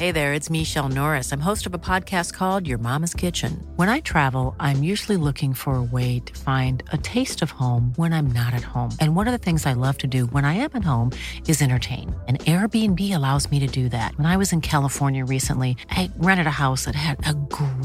Hey 0.00 0.12
there, 0.12 0.32
it's 0.32 0.48
Michelle 0.48 0.88
Norris. 0.88 1.30
I'm 1.30 1.40
host 1.40 1.66
of 1.66 1.74
a 1.74 1.78
podcast 1.78 2.32
called 2.32 2.66
Your 2.66 2.78
Mama's 2.78 3.12
Kitchen. 3.12 3.62
When 3.76 3.90
I 3.90 4.00
travel, 4.00 4.56
I'm 4.58 4.82
usually 4.82 5.18
looking 5.18 5.52
for 5.52 5.74
a 5.74 5.82
way 5.82 6.20
to 6.20 6.40
find 6.40 6.82
a 6.90 6.96
taste 6.96 7.42
of 7.42 7.50
home 7.50 7.92
when 7.96 8.14
I'm 8.14 8.28
not 8.28 8.54
at 8.54 8.62
home. 8.62 8.92
And 8.98 9.14
one 9.14 9.28
of 9.28 9.32
the 9.32 9.44
things 9.44 9.66
I 9.66 9.74
love 9.74 9.98
to 9.98 10.06
do 10.06 10.24
when 10.32 10.46
I 10.46 10.54
am 10.54 10.70
at 10.72 10.84
home 10.84 11.10
is 11.46 11.60
entertain. 11.60 12.18
And 12.26 12.40
Airbnb 12.40 13.14
allows 13.14 13.50
me 13.50 13.58
to 13.58 13.66
do 13.66 13.90
that. 13.90 14.16
When 14.16 14.24
I 14.24 14.38
was 14.38 14.54
in 14.54 14.62
California 14.62 15.22
recently, 15.26 15.76
I 15.90 16.10
rented 16.16 16.46
a 16.46 16.60
house 16.64 16.86
that 16.86 16.94
had 16.94 17.18
a 17.28 17.34
great 17.34 17.79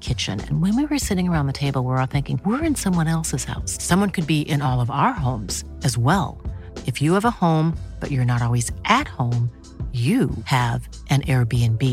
kitchen. 0.00 0.40
And 0.40 0.62
when 0.62 0.74
we 0.76 0.86
were 0.86 0.98
sitting 0.98 1.28
around 1.28 1.46
the 1.46 1.52
table, 1.52 1.82
we 1.82 1.88
we're 1.88 2.00
all 2.00 2.06
thinking, 2.06 2.40
we're 2.46 2.64
in 2.64 2.74
someone 2.74 3.06
else's 3.06 3.44
house. 3.44 3.76
Someone 3.82 4.08
could 4.10 4.26
be 4.26 4.40
in 4.40 4.62
all 4.62 4.80
of 4.80 4.88
our 4.90 5.12
homes 5.12 5.64
as 5.84 5.98
well. 5.98 6.40
If 6.86 7.02
you 7.02 7.12
have 7.14 7.26
a 7.26 7.30
home, 7.30 7.76
but 8.00 8.10
you're 8.10 8.24
not 8.24 8.42
always 8.42 8.72
at 8.84 9.06
home, 9.06 9.50
you 9.92 10.30
have 10.44 10.88
an 11.10 11.20
Airbnb. 11.22 11.84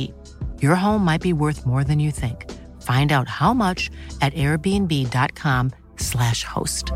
Your 0.61 0.75
home 0.75 1.03
might 1.03 1.21
be 1.21 1.33
worth 1.33 1.65
more 1.65 1.83
than 1.83 1.99
you 1.99 2.11
think. 2.11 2.45
Find 2.83 3.11
out 3.11 3.27
how 3.27 3.55
much 3.55 3.89
at 4.21 4.35
airbnb.com/slash 4.35 6.43
host. 6.43 6.91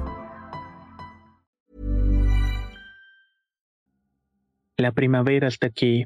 La 4.78 4.92
primavera 4.92 5.48
está 5.48 5.66
aquí, 5.68 6.06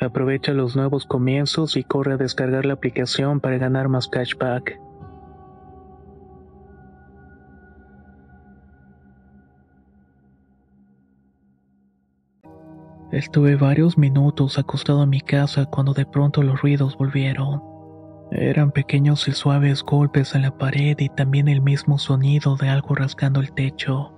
Aprovecha 0.00 0.52
los 0.52 0.76
nuevos 0.76 1.06
comienzos 1.06 1.76
y 1.76 1.82
corre 1.82 2.12
a 2.12 2.16
descargar 2.16 2.64
la 2.64 2.74
aplicación 2.74 3.40
para 3.40 3.58
ganar 3.58 3.88
más 3.88 4.06
cashback. 4.06 4.80
Estuve 13.10 13.56
varios 13.56 13.98
minutos 13.98 14.58
acostado 14.58 15.02
en 15.02 15.10
mi 15.10 15.20
casa 15.20 15.66
cuando 15.66 15.94
de 15.94 16.06
pronto 16.06 16.42
los 16.42 16.60
ruidos 16.60 16.96
volvieron. 16.96 17.62
Eran 18.30 18.70
pequeños 18.70 19.26
y 19.26 19.32
suaves 19.32 19.82
golpes 19.82 20.34
en 20.34 20.42
la 20.42 20.56
pared 20.56 20.94
y 20.98 21.08
también 21.08 21.48
el 21.48 21.62
mismo 21.62 21.98
sonido 21.98 22.56
de 22.56 22.68
algo 22.68 22.94
rasgando 22.94 23.40
el 23.40 23.52
techo. 23.52 24.12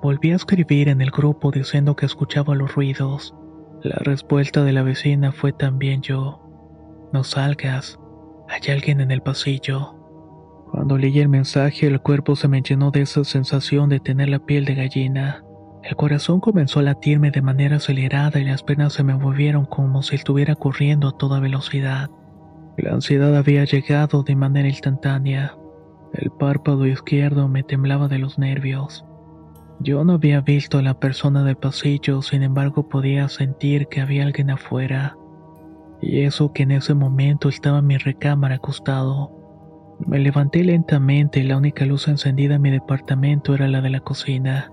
Volví 0.00 0.30
a 0.30 0.36
escribir 0.36 0.88
en 0.88 1.00
el 1.00 1.10
grupo 1.10 1.50
diciendo 1.50 1.96
que 1.96 2.06
escuchaba 2.06 2.54
los 2.54 2.72
ruidos 2.74 3.34
la 3.82 3.96
respuesta 4.00 4.64
de 4.64 4.72
la 4.72 4.82
vecina 4.82 5.30
fue 5.32 5.52
también 5.52 6.02
yo. 6.02 6.40
No 7.12 7.22
salgas, 7.22 7.98
hay 8.48 8.72
alguien 8.72 9.00
en 9.00 9.10
el 9.10 9.22
pasillo. 9.22 9.94
Cuando 10.70 10.98
leí 10.98 11.20
el 11.20 11.28
mensaje 11.28 11.86
el 11.86 12.00
cuerpo 12.00 12.36
se 12.36 12.48
me 12.48 12.60
llenó 12.60 12.90
de 12.90 13.02
esa 13.02 13.24
sensación 13.24 13.88
de 13.88 14.00
tener 14.00 14.28
la 14.28 14.40
piel 14.40 14.64
de 14.64 14.74
gallina. 14.74 15.44
El 15.82 15.96
corazón 15.96 16.40
comenzó 16.40 16.80
a 16.80 16.82
latirme 16.82 17.30
de 17.30 17.40
manera 17.40 17.76
acelerada 17.76 18.40
y 18.40 18.44
las 18.44 18.62
penas 18.62 18.92
se 18.92 19.04
me 19.04 19.14
movieron 19.14 19.64
como 19.64 20.02
si 20.02 20.16
estuviera 20.16 20.54
corriendo 20.56 21.08
a 21.08 21.16
toda 21.16 21.40
velocidad. 21.40 22.10
La 22.76 22.92
ansiedad 22.92 23.36
había 23.36 23.64
llegado 23.64 24.22
de 24.22 24.36
manera 24.36 24.68
instantánea. 24.68 25.56
El 26.12 26.30
párpado 26.30 26.86
izquierdo 26.86 27.48
me 27.48 27.62
temblaba 27.62 28.08
de 28.08 28.18
los 28.18 28.38
nervios. 28.38 29.04
Yo 29.80 30.02
no 30.02 30.14
había 30.14 30.40
visto 30.40 30.78
a 30.78 30.82
la 30.82 30.98
persona 30.98 31.44
del 31.44 31.56
pasillo, 31.56 32.20
sin 32.22 32.42
embargo 32.42 32.88
podía 32.88 33.28
sentir 33.28 33.86
que 33.86 34.00
había 34.00 34.24
alguien 34.24 34.50
afuera. 34.50 35.16
Y 36.00 36.22
eso 36.22 36.52
que 36.52 36.64
en 36.64 36.72
ese 36.72 36.94
momento 36.94 37.48
estaba 37.48 37.78
en 37.78 37.86
mi 37.86 37.96
recámara 37.96 38.56
acostado. 38.56 39.30
Me 40.04 40.18
levanté 40.18 40.64
lentamente 40.64 41.40
y 41.40 41.44
la 41.44 41.56
única 41.56 41.84
luz 41.84 42.08
encendida 42.08 42.56
en 42.56 42.62
mi 42.62 42.70
departamento 42.70 43.54
era 43.54 43.68
la 43.68 43.80
de 43.80 43.90
la 43.90 44.00
cocina. 44.00 44.72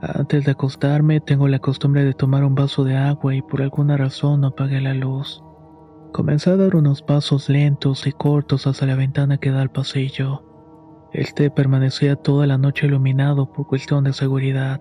Antes 0.00 0.44
de 0.44 0.52
acostarme 0.52 1.20
tengo 1.20 1.48
la 1.48 1.58
costumbre 1.58 2.04
de 2.04 2.14
tomar 2.14 2.44
un 2.44 2.54
vaso 2.54 2.84
de 2.84 2.96
agua 2.96 3.34
y 3.34 3.42
por 3.42 3.60
alguna 3.60 3.96
razón 3.96 4.42
no 4.42 4.48
apagué 4.48 4.80
la 4.80 4.94
luz. 4.94 5.42
Comencé 6.12 6.50
a 6.50 6.56
dar 6.56 6.74
unos 6.74 7.02
pasos 7.02 7.48
lentos 7.50 8.06
y 8.06 8.12
cortos 8.12 8.66
hacia 8.66 8.86
la 8.86 8.94
ventana 8.94 9.38
que 9.38 9.50
da 9.50 9.60
al 9.60 9.70
pasillo. 9.70 10.47
Este 11.12 11.50
permanecía 11.50 12.16
toda 12.16 12.46
la 12.46 12.58
noche 12.58 12.86
iluminado 12.86 13.50
por 13.50 13.66
cuestión 13.66 14.04
de 14.04 14.12
seguridad. 14.12 14.80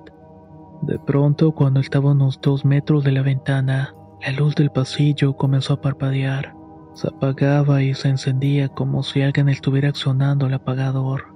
De 0.82 1.00
pronto, 1.00 1.54
cuando 1.54 1.80
estaba 1.80 2.10
a 2.10 2.14
unos 2.14 2.40
dos 2.42 2.66
metros 2.66 3.04
de 3.04 3.14
la 3.14 3.22
ventana, 3.22 3.96
la 4.22 4.32
luz 4.34 4.56
del 4.56 4.70
pasillo 4.70 5.38
comenzó 5.38 5.74
a 5.74 5.82
parpadear. 5.82 6.54
Se 6.94 7.08
apagaba 7.08 7.82
y 7.82 7.94
se 7.94 8.10
encendía 8.10 8.68
como 8.68 9.04
si 9.04 9.22
alguien 9.22 9.48
estuviera 9.48 9.90
accionando 9.90 10.48
el 10.48 10.54
apagador. 10.56 11.34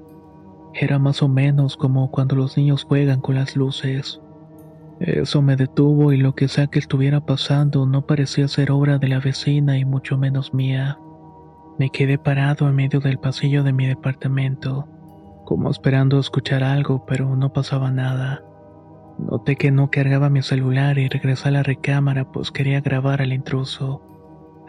Era 0.74 1.00
más 1.00 1.22
o 1.22 1.28
menos 1.28 1.78
como 1.78 2.12
cuando 2.12 2.36
los 2.36 2.58
niños 2.58 2.84
juegan 2.84 3.22
con 3.22 3.36
las 3.36 3.56
luces. 3.56 4.20
Eso 5.00 5.42
me 5.42 5.56
detuvo 5.56 6.12
y 6.12 6.18
lo 6.18 6.36
que 6.36 6.48
sea 6.48 6.68
que 6.68 6.80
estuviera 6.80 7.26
pasando 7.26 7.86
no 7.86 8.06
parecía 8.06 8.48
ser 8.48 8.72
obra 8.72 8.98
de 9.00 9.08
la 9.08 9.20
vecina 9.20 9.78
y 9.78 9.86
mucho 9.86 10.18
menos 10.18 10.54
mía. 10.54 11.00
Me 11.82 11.90
quedé 11.90 12.20
parado 12.20 12.70
en 12.70 12.76
medio 12.76 13.00
del 13.00 13.18
pasillo 13.18 13.64
de 13.64 13.74
mi 13.74 13.88
departamento, 13.88 14.88
como 15.46 15.72
esperando 15.72 16.20
escuchar 16.20 16.64
algo, 16.64 17.08
pero 17.08 17.36
no 17.36 17.54
pasaba 17.54 17.90
nada. 17.90 18.44
Noté 19.18 19.56
que 19.56 19.72
no 19.72 19.90
cargaba 19.90 20.30
mi 20.30 20.44
celular 20.44 21.00
y 21.00 21.10
regresé 21.10 21.48
a 21.48 21.52
la 21.52 21.64
recámara 21.64 22.32
pues 22.32 22.52
quería 22.52 22.82
grabar 22.82 23.24
al 23.24 23.34
intruso. 23.34 24.04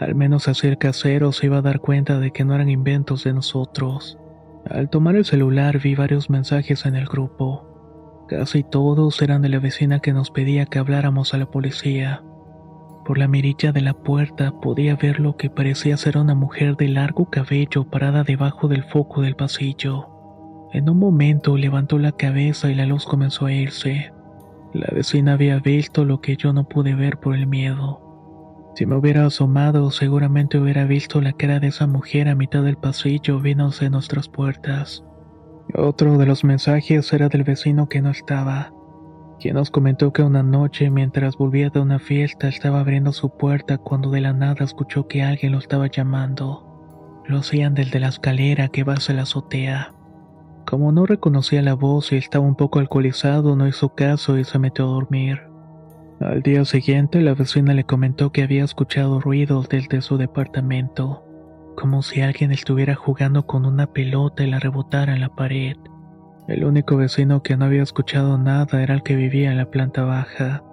Al 0.00 0.14
menos 0.14 0.48
así 0.48 0.68
el 0.68 0.78
casero 0.78 1.32
se 1.32 1.48
iba 1.48 1.58
a 1.58 1.60
dar 1.60 1.80
cuenta 1.80 2.18
de 2.18 2.30
que 2.30 2.46
no 2.46 2.54
eran 2.54 2.70
inventos 2.70 3.24
de 3.24 3.34
nosotros. 3.34 4.18
Al 4.64 4.88
tomar 4.88 5.14
el 5.14 5.26
celular 5.26 5.80
vi 5.80 5.94
varios 5.94 6.30
mensajes 6.30 6.86
en 6.86 6.96
el 6.96 7.04
grupo. 7.04 8.24
Casi 8.26 8.64
todos 8.64 9.20
eran 9.20 9.42
de 9.42 9.50
la 9.50 9.58
vecina 9.58 10.00
que 10.00 10.14
nos 10.14 10.30
pedía 10.30 10.64
que 10.64 10.78
habláramos 10.78 11.34
a 11.34 11.36
la 11.36 11.50
policía. 11.50 12.22
Por 13.04 13.18
la 13.18 13.26
mirilla 13.26 13.72
de 13.72 13.80
la 13.80 13.94
puerta 13.94 14.52
podía 14.60 14.94
ver 14.94 15.18
lo 15.18 15.36
que 15.36 15.50
parecía 15.50 15.96
ser 15.96 16.16
una 16.18 16.34
mujer 16.34 16.76
de 16.76 16.88
largo 16.88 17.28
cabello 17.30 17.84
parada 17.84 18.22
debajo 18.22 18.68
del 18.68 18.84
foco 18.84 19.22
del 19.22 19.34
pasillo. 19.34 20.08
En 20.72 20.88
un 20.88 20.98
momento 20.98 21.56
levantó 21.56 21.98
la 21.98 22.12
cabeza 22.12 22.70
y 22.70 22.74
la 22.74 22.86
luz 22.86 23.04
comenzó 23.04 23.46
a 23.46 23.52
irse. 23.52 24.12
La 24.72 24.86
vecina 24.94 25.32
había 25.32 25.58
visto 25.58 26.04
lo 26.04 26.20
que 26.20 26.36
yo 26.36 26.52
no 26.52 26.64
pude 26.64 26.94
ver 26.94 27.18
por 27.18 27.34
el 27.34 27.46
miedo. 27.46 28.00
Si 28.74 28.86
me 28.86 28.96
hubiera 28.96 29.26
asomado, 29.26 29.90
seguramente 29.90 30.58
hubiera 30.58 30.84
visto 30.84 31.20
la 31.20 31.32
cara 31.32 31.60
de 31.60 31.66
esa 31.66 31.86
mujer 31.86 32.28
a 32.28 32.36
mitad 32.36 32.62
del 32.62 32.76
pasillo 32.76 33.40
viéndose 33.40 33.90
nuestras 33.90 34.28
puertas. 34.28 35.04
Otro 35.74 36.18
de 36.18 36.26
los 36.26 36.44
mensajes 36.44 37.12
era 37.12 37.28
del 37.28 37.42
vecino 37.44 37.88
que 37.88 38.00
no 38.00 38.10
estaba 38.10 38.72
quien 39.42 39.56
nos 39.56 39.72
comentó 39.72 40.12
que 40.12 40.22
una 40.22 40.44
noche 40.44 40.88
mientras 40.88 41.36
volvía 41.36 41.68
de 41.68 41.80
una 41.80 41.98
fiesta 41.98 42.46
estaba 42.46 42.78
abriendo 42.78 43.12
su 43.12 43.36
puerta 43.36 43.76
cuando 43.76 44.08
de 44.10 44.20
la 44.20 44.32
nada 44.32 44.64
escuchó 44.64 45.08
que 45.08 45.24
alguien 45.24 45.50
lo 45.50 45.58
estaba 45.58 45.88
llamando. 45.88 47.24
Lo 47.26 47.38
hacían 47.38 47.74
del 47.74 47.90
de 47.90 47.98
la 47.98 48.06
escalera 48.06 48.68
que 48.68 48.84
va 48.84 48.94
hacia 48.94 49.16
la 49.16 49.22
azotea. 49.22 49.94
Como 50.64 50.92
no 50.92 51.06
reconocía 51.06 51.60
la 51.60 51.74
voz 51.74 52.12
y 52.12 52.16
estaba 52.18 52.46
un 52.46 52.54
poco 52.54 52.78
alcoholizado, 52.78 53.56
no 53.56 53.66
hizo 53.66 53.96
caso 53.96 54.38
y 54.38 54.44
se 54.44 54.60
metió 54.60 54.84
a 54.84 54.92
dormir. 54.92 55.40
Al 56.20 56.42
día 56.42 56.64
siguiente, 56.64 57.20
la 57.20 57.34
vecina 57.34 57.74
le 57.74 57.82
comentó 57.82 58.30
que 58.30 58.44
había 58.44 58.62
escuchado 58.62 59.18
ruidos 59.18 59.68
desde 59.68 60.02
su 60.02 60.18
departamento, 60.18 61.24
como 61.76 62.02
si 62.02 62.20
alguien 62.20 62.52
estuviera 62.52 62.94
jugando 62.94 63.44
con 63.44 63.66
una 63.66 63.88
pelota 63.88 64.44
y 64.44 64.50
la 64.50 64.60
rebotara 64.60 65.14
en 65.14 65.20
la 65.20 65.30
pared. 65.30 65.76
El 66.48 66.64
único 66.64 66.96
vecino 66.96 67.42
que 67.42 67.56
no 67.56 67.66
había 67.66 67.82
escuchado 67.82 68.36
nada 68.36 68.82
era 68.82 68.94
el 68.94 69.02
que 69.04 69.14
vivía 69.14 69.52
en 69.52 69.58
la 69.58 69.70
planta 69.70 70.04
baja. 70.04 70.64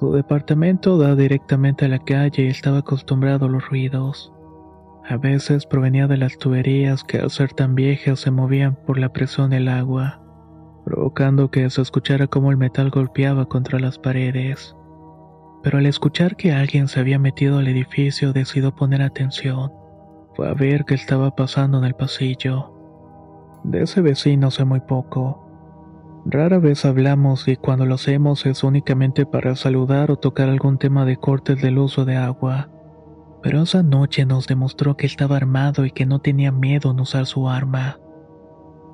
Su 0.00 0.12
departamento 0.12 0.98
da 0.98 1.14
directamente 1.14 1.84
a 1.84 1.88
la 1.88 2.00
calle 2.00 2.42
y 2.42 2.48
estaba 2.48 2.78
acostumbrado 2.78 3.46
a 3.46 3.48
los 3.48 3.68
ruidos. 3.68 4.32
A 5.08 5.16
veces 5.16 5.64
provenía 5.64 6.08
de 6.08 6.16
las 6.16 6.36
tuberías 6.36 7.04
que 7.04 7.18
al 7.18 7.30
ser 7.30 7.52
tan 7.52 7.76
viejas 7.76 8.18
se 8.20 8.32
movían 8.32 8.74
por 8.74 8.98
la 8.98 9.12
presión 9.12 9.50
del 9.50 9.68
agua, 9.68 10.20
provocando 10.84 11.50
que 11.52 11.70
se 11.70 11.80
escuchara 11.80 12.26
cómo 12.26 12.50
el 12.50 12.56
metal 12.56 12.90
golpeaba 12.90 13.46
contra 13.46 13.78
las 13.78 14.00
paredes. 14.00 14.74
Pero 15.62 15.78
al 15.78 15.86
escuchar 15.86 16.34
que 16.36 16.52
alguien 16.52 16.88
se 16.88 16.98
había 16.98 17.20
metido 17.20 17.58
al 17.58 17.68
edificio 17.68 18.32
decidió 18.32 18.74
poner 18.74 19.02
atención. 19.02 19.72
Fue 20.34 20.48
a 20.48 20.54
ver 20.54 20.84
qué 20.84 20.94
estaba 20.94 21.34
pasando 21.34 21.78
en 21.78 21.84
el 21.84 21.94
pasillo. 21.94 22.75
De 23.66 23.82
ese 23.82 24.00
vecino 24.00 24.52
sé 24.52 24.64
muy 24.64 24.78
poco. 24.78 25.42
Rara 26.24 26.60
vez 26.60 26.84
hablamos 26.84 27.48
y 27.48 27.56
cuando 27.56 27.84
lo 27.84 27.96
hacemos 27.96 28.46
es 28.46 28.62
únicamente 28.62 29.26
para 29.26 29.56
saludar 29.56 30.12
o 30.12 30.16
tocar 30.16 30.48
algún 30.48 30.78
tema 30.78 31.04
de 31.04 31.16
cortes 31.16 31.60
del 31.60 31.78
uso 31.78 32.04
de 32.04 32.14
agua. 32.14 32.68
Pero 33.42 33.62
esa 33.62 33.82
noche 33.82 34.24
nos 34.24 34.46
demostró 34.46 34.96
que 34.96 35.06
estaba 35.06 35.36
armado 35.36 35.84
y 35.84 35.90
que 35.90 36.06
no 36.06 36.20
tenía 36.20 36.52
miedo 36.52 36.92
en 36.92 37.00
usar 37.00 37.26
su 37.26 37.48
arma. 37.48 37.98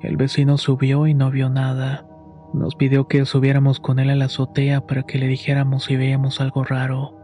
El 0.01 0.17
vecino 0.17 0.57
subió 0.57 1.05
y 1.05 1.13
no 1.13 1.29
vio 1.29 1.51
nada. 1.51 2.07
Nos 2.55 2.75
pidió 2.75 3.07
que 3.07 3.25
subiéramos 3.25 3.79
con 3.79 3.99
él 3.99 4.09
a 4.09 4.15
la 4.15 4.25
azotea 4.25 4.87
para 4.87 5.03
que 5.03 5.19
le 5.19 5.27
dijéramos 5.27 5.83
si 5.83 5.97
veíamos 5.97 6.41
algo 6.41 6.63
raro. 6.63 7.15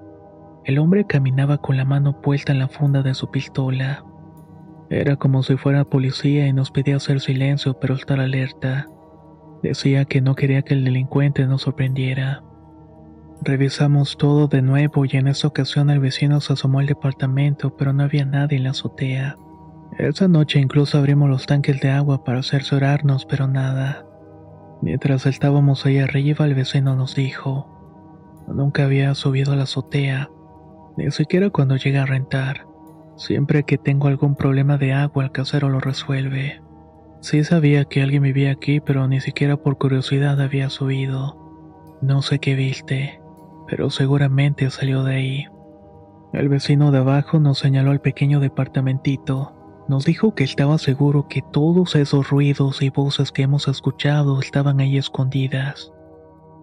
El 0.66 0.78
hombre 0.78 1.06
caminaba 1.06 1.58
con 1.58 1.78
la 1.78 1.86
mano 1.86 2.22
puesta 2.22 2.52
en 2.52 2.60
la 2.60 2.68
funda 2.68 3.02
de 3.02 3.16
su 3.16 3.32
pistola. 3.32 4.06
Era 4.90 5.18
como 5.18 5.44
si 5.44 5.56
fuera 5.56 5.86
policía 5.86 6.48
y 6.48 6.54
nos 6.54 6.72
pedía 6.72 6.96
hacer 6.96 7.20
silencio 7.20 7.80
pero 7.80 7.94
estar 7.94 8.20
alerta. 8.20 8.88
Decía 9.62 10.06
que 10.06 10.22
no 10.22 10.36
quería 10.36 10.64
que 10.64 10.74
el 10.74 10.84
delincuente 10.84 11.46
nos 11.46 11.64
sorprendiera. 11.64 12.44
Revisamos 13.42 14.18
todo 14.18 14.48
de 14.48 14.62
nuevo 14.62 15.06
y 15.06 15.10
en 15.14 15.28
esa 15.28 15.48
ocasión 15.48 15.90
el 15.90 16.00
vecino 16.00 16.42
se 16.42 16.54
asomó 16.54 16.80
al 16.80 16.88
departamento, 16.88 17.76
pero 17.78 17.94
no 17.94 18.04
había 18.04 18.26
nadie 18.26 18.58
en 18.58 18.64
la 18.64 18.72
azotea. 18.72 19.38
Esa 19.98 20.28
noche 20.28 20.60
incluso 20.60 20.98
abrimos 20.98 21.30
los 21.30 21.46
tanques 21.46 21.80
de 21.82 21.90
agua 21.90 22.24
para 22.24 22.44
cerciorarnos, 22.44 23.26
pero 23.26 23.48
nada. 23.48 24.06
Mientras 24.82 25.26
estábamos 25.26 25.86
ahí 25.86 26.00
arriba, 26.00 26.46
el 26.46 26.56
vecino 26.56 26.96
nos 26.96 27.16
dijo, 27.16 28.46
nunca 28.48 28.86
había 28.86 29.14
subido 29.14 29.54
a 29.54 29.56
la 29.56 29.64
azotea, 29.64 30.30
ni 30.98 31.12
siquiera 31.12 31.50
cuando 31.50 31.76
llega 31.76 32.04
a 32.04 32.06
rentar. 32.06 32.69
Siempre 33.20 33.64
que 33.64 33.78
tengo 33.78 34.08
algún 34.08 34.36
problema 34.36 34.78
de 34.78 34.94
agua, 34.94 35.26
el 35.26 35.32
casero 35.34 35.68
lo 35.68 35.82
resuelve. 35.82 36.62
Sí 37.20 37.44
sabía 37.44 37.84
que 37.84 38.02
alguien 38.02 38.24
vivía 38.24 38.50
aquí, 38.50 38.80
pero 38.80 39.10
ni 39.10 39.20
siquiera 39.20 39.58
por 39.58 39.78
curiosidad 39.78 40.40
había 40.40 40.70
subido. 40.70 41.36
No 42.02 42.22
sé 42.22 42.40
qué 42.40 42.56
viste, 42.56 43.20
pero 43.68 43.90
seguramente 43.90 44.70
salió 44.70 45.04
de 45.04 45.16
ahí. 45.16 45.46
El 46.32 46.48
vecino 46.48 46.92
de 46.92 47.00
abajo 47.00 47.42
nos 47.42 47.60
señaló 47.60 47.92
el 47.92 48.00
pequeño 48.00 48.40
departamentito. 48.40 49.84
Nos 49.90 50.06
dijo 50.06 50.34
que 50.34 50.46
estaba 50.46 50.78
seguro 50.78 51.28
que 51.28 51.42
todos 51.42 51.96
esos 51.96 52.30
ruidos 52.30 52.82
y 52.82 52.90
voces 52.90 53.34
que 53.34 53.42
hemos 53.42 53.68
escuchado 53.68 54.40
estaban 54.40 54.80
ahí 54.80 54.98
escondidas. 54.98 55.92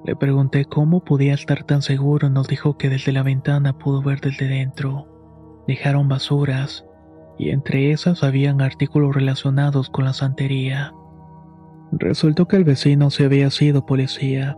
Le 0.06 0.16
pregunté 0.16 0.64
cómo 0.64 1.04
podía 1.04 1.34
estar 1.34 1.64
tan 1.64 1.82
seguro 1.82 2.28
y 2.28 2.30
nos 2.30 2.48
dijo 2.48 2.78
que 2.78 2.88
desde 2.88 3.12
la 3.12 3.22
ventana 3.22 3.76
pudo 3.76 4.00
ver 4.00 4.22
desde 4.22 4.48
dentro. 4.48 5.15
Dejaron 5.66 6.08
basuras, 6.08 6.86
y 7.38 7.50
entre 7.50 7.90
esas 7.90 8.22
habían 8.22 8.60
artículos 8.60 9.14
relacionados 9.14 9.90
con 9.90 10.04
la 10.04 10.12
santería. 10.12 10.92
Resultó 11.92 12.46
que 12.48 12.56
el 12.56 12.64
vecino 12.64 13.10
se 13.10 13.24
había 13.24 13.50
sido 13.50 13.86
policía. 13.86 14.56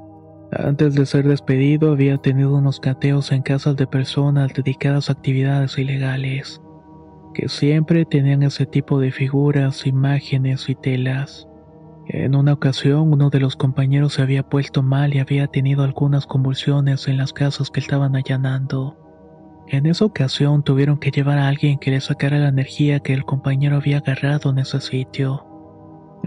Antes 0.52 0.94
de 0.94 1.04
ser 1.04 1.28
despedido 1.28 1.92
había 1.92 2.16
tenido 2.18 2.56
unos 2.56 2.80
cateos 2.80 3.32
en 3.32 3.42
casas 3.42 3.76
de 3.76 3.86
personas 3.86 4.52
dedicadas 4.54 5.08
a 5.08 5.12
actividades 5.12 5.76
ilegales, 5.78 6.62
que 7.34 7.48
siempre 7.48 8.04
tenían 8.06 8.42
ese 8.42 8.64
tipo 8.64 8.98
de 8.98 9.12
figuras, 9.12 9.86
imágenes 9.86 10.68
y 10.68 10.74
telas. 10.74 11.46
En 12.06 12.34
una 12.34 12.54
ocasión 12.54 13.12
uno 13.12 13.28
de 13.28 13.40
los 13.40 13.56
compañeros 13.56 14.14
se 14.14 14.22
había 14.22 14.42
puesto 14.42 14.82
mal 14.82 15.14
y 15.14 15.18
había 15.18 15.46
tenido 15.48 15.82
algunas 15.82 16.26
convulsiones 16.26 17.06
en 17.06 17.18
las 17.18 17.34
casas 17.34 17.71
que 17.71 17.80
estaban 17.80 18.16
allanando. 18.16 19.07
En 19.71 19.85
esa 19.85 20.07
ocasión 20.07 20.63
tuvieron 20.63 20.99
que 20.99 21.11
llevar 21.11 21.37
a 21.37 21.47
alguien 21.47 21.78
que 21.78 21.91
le 21.91 22.00
sacara 22.00 22.39
la 22.39 22.49
energía 22.49 23.00
que 23.00 23.13
el 23.13 23.26
compañero 23.26 23.76
había 23.76 23.99
agarrado 23.99 24.49
en 24.49 24.61
ese 24.61 24.81
sitio. 24.81 25.45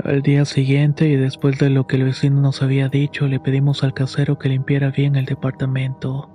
Al 0.04 0.22
día 0.22 0.46
siguiente 0.46 1.10
y 1.10 1.16
después 1.16 1.58
de 1.58 1.72
lo 1.72 1.88
que 1.88 1.96
el 1.96 2.04
vecino 2.04 2.40
nos 2.40 2.62
había 2.62 2.88
dicho, 2.88 3.28
le 3.28 3.40
pedimos 3.40 3.84
al 3.84 3.96
casero 3.96 4.38
que 4.38 4.50
limpiara 4.50 4.92
bien 4.92 5.16
el 5.16 5.26
departamento. 5.26 6.30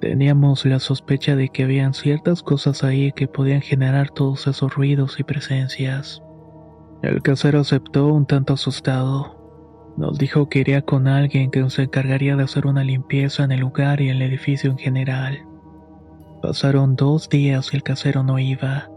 Teníamos 0.00 0.66
la 0.66 0.80
sospecha 0.80 1.36
de 1.36 1.48
que 1.48 1.62
habían 1.62 1.94
ciertas 1.94 2.42
cosas 2.42 2.82
ahí 2.82 3.12
que 3.12 3.28
podían 3.28 3.60
generar 3.60 4.10
todos 4.10 4.48
esos 4.48 4.74
ruidos 4.74 5.20
y 5.20 5.22
presencias. 5.22 6.24
El 7.04 7.22
casero 7.22 7.60
aceptó 7.60 8.08
un 8.08 8.26
tanto 8.26 8.54
asustado. 8.54 9.94
Nos 9.96 10.18
dijo 10.18 10.48
que 10.48 10.58
iría 10.58 10.82
con 10.82 11.06
alguien 11.06 11.52
que 11.52 11.70
se 11.70 11.82
encargaría 11.82 12.34
de 12.34 12.42
hacer 12.42 12.66
una 12.66 12.82
limpieza 12.82 13.44
en 13.44 13.52
el 13.52 13.60
lugar 13.60 14.00
y 14.00 14.08
en 14.08 14.16
el 14.16 14.22
edificio 14.22 14.72
en 14.72 14.78
general. 14.78 15.51
Pasaron 16.42 16.96
dos 16.96 17.28
días 17.28 17.72
y 17.72 17.76
el 17.76 17.84
casero 17.84 18.24
no 18.24 18.36
iba. 18.40 18.90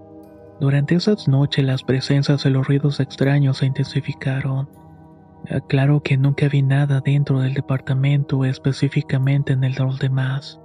Durante 0.60 0.96
esas 0.96 1.28
noches 1.28 1.64
las 1.64 1.84
presencias 1.84 2.44
y 2.44 2.50
los 2.50 2.68
ruidos 2.68 3.00
extraños 3.00 3.60
se 3.60 3.68
intensificaron. 3.68 4.68
Aclaro 5.52 6.02
que 6.02 6.18
nunca 6.18 6.48
vi 6.50 6.64
nada 6.64 7.02
dentro 7.02 7.42
del 7.42 7.54
departamento, 7.54 8.46
específicamente 8.46 9.54
en 9.54 9.64
el 9.64 9.76
de 9.76 9.84
los 9.84 10.00
demás. 10.00 10.60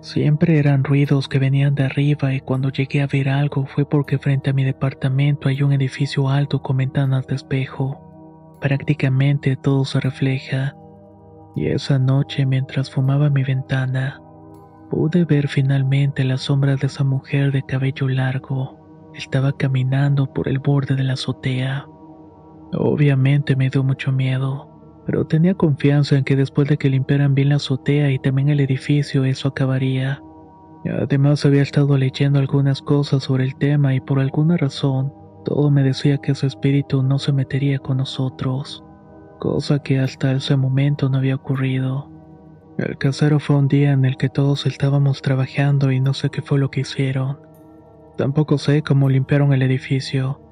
Siempre 0.00 0.58
eran 0.58 0.82
ruidos 0.82 1.28
que 1.28 1.38
venían 1.38 1.76
de 1.76 1.84
arriba 1.84 2.34
y 2.34 2.40
cuando 2.40 2.70
llegué 2.70 3.02
a 3.02 3.06
ver 3.06 3.28
algo 3.28 3.64
fue 3.66 3.88
porque 3.88 4.18
frente 4.18 4.50
a 4.50 4.52
mi 4.52 4.64
departamento 4.64 5.48
hay 5.48 5.62
un 5.62 5.72
edificio 5.72 6.28
alto 6.28 6.60
con 6.60 6.78
ventanas 6.78 7.28
de 7.28 7.36
espejo. 7.36 8.58
Prácticamente 8.60 9.54
todo 9.54 9.84
se 9.84 10.00
refleja. 10.00 10.74
Y 11.54 11.68
esa 11.68 12.00
noche 12.00 12.46
mientras 12.46 12.90
fumaba 12.90 13.30
mi 13.30 13.44
ventana, 13.44 14.20
Pude 14.90 15.24
ver 15.24 15.48
finalmente 15.48 16.24
la 16.24 16.36
sombra 16.36 16.76
de 16.76 16.86
esa 16.86 17.02
mujer 17.02 17.52
de 17.52 17.62
cabello 17.62 18.08
largo. 18.08 19.10
Estaba 19.14 19.52
caminando 19.52 20.32
por 20.32 20.48
el 20.48 20.58
borde 20.58 20.94
de 20.94 21.04
la 21.04 21.14
azotea. 21.14 21.86
Obviamente 22.72 23.56
me 23.56 23.70
dio 23.70 23.82
mucho 23.82 24.12
miedo, 24.12 25.02
pero 25.06 25.26
tenía 25.26 25.54
confianza 25.54 26.16
en 26.16 26.24
que 26.24 26.36
después 26.36 26.68
de 26.68 26.76
que 26.76 26.90
limpiaran 26.90 27.34
bien 27.34 27.48
la 27.48 27.56
azotea 27.56 28.10
y 28.10 28.18
también 28.18 28.48
el 28.48 28.60
edificio 28.60 29.24
eso 29.24 29.48
acabaría. 29.48 30.22
Además 31.02 31.44
había 31.44 31.62
estado 31.62 31.96
leyendo 31.96 32.38
algunas 32.38 32.80
cosas 32.80 33.24
sobre 33.24 33.44
el 33.44 33.56
tema 33.56 33.94
y 33.94 34.00
por 34.00 34.20
alguna 34.20 34.56
razón 34.56 35.12
todo 35.44 35.70
me 35.70 35.82
decía 35.82 36.18
que 36.18 36.32
ese 36.32 36.46
espíritu 36.46 37.02
no 37.02 37.18
se 37.18 37.32
metería 37.32 37.78
con 37.78 37.98
nosotros, 37.98 38.84
cosa 39.38 39.80
que 39.80 39.98
hasta 39.98 40.32
ese 40.32 40.56
momento 40.56 41.08
no 41.08 41.18
había 41.18 41.36
ocurrido. 41.36 42.10
El 42.78 42.98
casero 42.98 43.40
fue 43.40 43.56
un 43.56 43.68
día 43.68 43.92
en 43.92 44.04
el 44.04 44.18
que 44.18 44.28
todos 44.28 44.66
estábamos 44.66 45.22
trabajando 45.22 45.92
y 45.92 46.00
no 46.00 46.12
sé 46.12 46.28
qué 46.28 46.42
fue 46.42 46.58
lo 46.58 46.70
que 46.70 46.80
hicieron. 46.80 47.38
Tampoco 48.18 48.58
sé 48.58 48.82
cómo 48.82 49.08
limpiaron 49.08 49.54
el 49.54 49.62
edificio, 49.62 50.42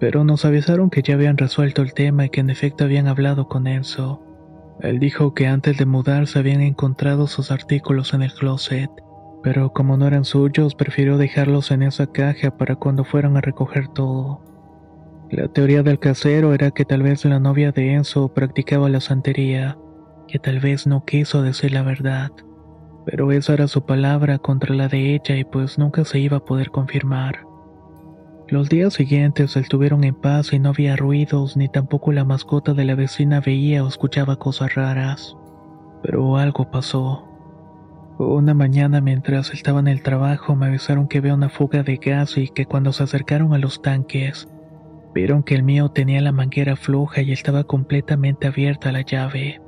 pero 0.00 0.24
nos 0.24 0.46
avisaron 0.46 0.88
que 0.88 1.02
ya 1.02 1.12
habían 1.12 1.36
resuelto 1.36 1.82
el 1.82 1.92
tema 1.92 2.24
y 2.24 2.30
que 2.30 2.40
en 2.40 2.48
efecto 2.48 2.84
habían 2.84 3.06
hablado 3.06 3.48
con 3.48 3.66
Enzo. 3.66 4.22
Él 4.80 4.98
dijo 4.98 5.34
que 5.34 5.46
antes 5.46 5.76
de 5.76 5.84
mudarse 5.84 6.38
habían 6.38 6.62
encontrado 6.62 7.26
sus 7.26 7.50
artículos 7.50 8.14
en 8.14 8.22
el 8.22 8.32
closet, 8.32 8.90
pero 9.42 9.74
como 9.74 9.98
no 9.98 10.06
eran 10.06 10.24
suyos, 10.24 10.74
prefirió 10.74 11.18
dejarlos 11.18 11.70
en 11.70 11.82
esa 11.82 12.06
caja 12.06 12.56
para 12.56 12.76
cuando 12.76 13.04
fueran 13.04 13.36
a 13.36 13.42
recoger 13.42 13.88
todo. 13.88 14.40
La 15.30 15.48
teoría 15.48 15.82
del 15.82 15.98
casero 15.98 16.54
era 16.54 16.70
que 16.70 16.86
tal 16.86 17.02
vez 17.02 17.26
la 17.26 17.40
novia 17.40 17.72
de 17.72 17.92
Enzo 17.92 18.32
practicaba 18.32 18.88
la 18.88 19.02
santería 19.02 19.76
que 20.28 20.38
tal 20.38 20.60
vez 20.60 20.86
no 20.86 21.04
quiso 21.04 21.42
decir 21.42 21.72
la 21.72 21.82
verdad, 21.82 22.30
pero 23.04 23.32
esa 23.32 23.54
era 23.54 23.66
su 23.66 23.86
palabra 23.86 24.38
contra 24.38 24.74
la 24.74 24.86
de 24.88 25.14
ella 25.14 25.36
y 25.36 25.44
pues 25.44 25.78
nunca 25.78 26.04
se 26.04 26.20
iba 26.20 26.36
a 26.36 26.44
poder 26.44 26.70
confirmar. 26.70 27.40
Los 28.48 28.68
días 28.68 28.94
siguientes 28.94 29.56
estuvieron 29.56 30.04
en 30.04 30.14
paz 30.14 30.52
y 30.52 30.58
no 30.58 30.70
había 30.70 30.96
ruidos 30.96 31.56
ni 31.56 31.68
tampoco 31.68 32.12
la 32.12 32.24
mascota 32.24 32.72
de 32.72 32.84
la 32.84 32.94
vecina 32.94 33.40
veía 33.40 33.84
o 33.84 33.88
escuchaba 33.88 34.36
cosas 34.36 34.74
raras. 34.74 35.36
Pero 36.02 36.38
algo 36.38 36.70
pasó. 36.70 37.24
Una 38.18 38.54
mañana 38.54 39.00
mientras 39.00 39.52
estaba 39.52 39.80
en 39.80 39.88
el 39.88 40.02
trabajo 40.02 40.56
me 40.56 40.66
avisaron 40.66 41.08
que 41.08 41.18
había 41.18 41.34
una 41.34 41.50
fuga 41.50 41.82
de 41.82 41.96
gas 41.96 42.38
y 42.38 42.48
que 42.48 42.66
cuando 42.66 42.92
se 42.92 43.02
acercaron 43.02 43.52
a 43.52 43.58
los 43.58 43.82
tanques, 43.82 44.48
vieron 45.14 45.42
que 45.42 45.54
el 45.54 45.62
mío 45.62 45.90
tenía 45.90 46.20
la 46.20 46.32
manguera 46.32 46.74
floja 46.76 47.22
y 47.22 47.32
estaba 47.32 47.64
completamente 47.64 48.46
abierta 48.46 48.92
la 48.92 49.02
llave. 49.02 49.60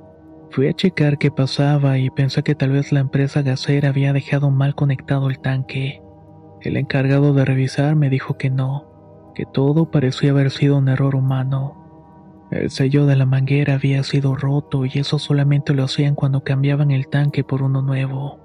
Fui 0.53 0.67
a 0.67 0.73
checar 0.73 1.19
qué 1.19 1.31
pasaba 1.31 1.99
y 1.99 2.11
pensé 2.11 2.43
que 2.43 2.57
tal 2.57 2.71
vez 2.73 2.91
la 2.91 2.99
empresa 2.99 3.43
gasera 3.43 3.91
había 3.91 4.13
dejado 4.13 4.51
mal 4.51 4.75
conectado 4.75 5.31
el 5.31 5.39
tanque. 5.39 6.03
El 6.61 6.77
encargado 6.77 7.33
de 7.33 7.45
revisar 7.45 7.95
me 7.95 8.11
dijo 8.11 8.37
que 8.37 8.51
no, 8.51 9.33
que 9.37 9.45
todo 9.47 9.93
parecía 9.93 10.33
haber 10.33 10.51
sido 10.51 10.79
un 10.79 10.89
error 10.89 11.15
humano. 11.15 12.49
El 12.51 12.71
sello 12.71 13.07
de 13.07 13.15
la 13.15 13.27
manguera 13.27 13.75
había 13.75 14.03
sido 14.03 14.35
roto 14.35 14.85
y 14.85 14.91
eso 14.95 15.21
solamente 15.21 15.73
lo 15.73 15.85
hacían 15.85 16.17
cuando 16.17 16.43
cambiaban 16.43 16.91
el 16.91 17.07
tanque 17.07 17.45
por 17.45 17.63
uno 17.63 17.81
nuevo. 17.81 18.41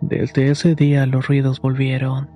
Desde 0.00 0.50
ese 0.50 0.74
día 0.74 1.06
los 1.06 1.28
ruidos 1.28 1.60
volvieron. 1.60 2.30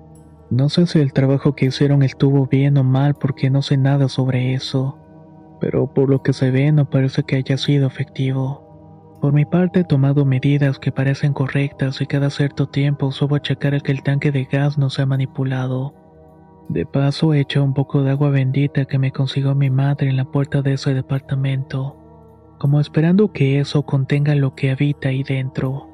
No 0.49 0.69
sé 0.69 0.87
si 0.87 0.99
el 0.99 1.11
trabajo 1.11 1.55
que 1.55 1.65
hicieron 1.65 2.03
estuvo 2.03 2.47
bien 2.47 2.77
o 2.77 2.85
mal 2.85 3.15
porque 3.15 3.49
no 3.49 3.61
sé 3.61 3.75
nada 3.75 4.07
sobre 4.07 4.53
eso, 4.53 4.97
pero 5.59 5.93
por 5.93 6.09
lo 6.09 6.23
que 6.23 6.31
se 6.31 6.51
ve 6.51 6.71
no 6.71 6.89
parece 6.89 7.23
que 7.23 7.35
haya 7.35 7.57
sido 7.57 7.85
efectivo. 7.85 8.66
Por 9.21 9.33
mi 9.33 9.45
parte 9.45 9.79
he 9.79 9.83
tomado 9.83 10.25
medidas 10.25 10.77
que 10.77 10.91
parecen 10.91 11.33
correctas 11.33 12.01
y 12.01 12.05
cada 12.05 12.29
cierto 12.29 12.67
tiempo 12.67 13.11
subo 13.11 13.35
a 13.35 13.41
checar 13.41 13.81
que 13.81 13.91
el 13.91 14.03
tanque 14.03 14.31
de 14.31 14.45
gas 14.45 14.77
no 14.77 14.89
sea 14.91 15.07
manipulado. 15.07 15.95
De 16.69 16.85
paso 16.85 17.33
he 17.33 17.45
un 17.59 17.73
poco 17.73 18.03
de 18.03 18.11
agua 18.11 18.29
bendita 18.29 18.85
que 18.85 18.99
me 18.99 19.11
consiguió 19.11 19.55
mi 19.55 19.69
madre 19.69 20.09
en 20.09 20.17
la 20.17 20.25
puerta 20.25 20.61
de 20.61 20.73
ese 20.73 20.93
departamento, 20.93 21.97
como 22.59 22.79
esperando 22.79 23.31
que 23.31 23.59
eso 23.59 23.83
contenga 23.83 24.35
lo 24.35 24.53
que 24.53 24.69
habita 24.69 25.09
ahí 25.09 25.23
dentro. 25.23 25.89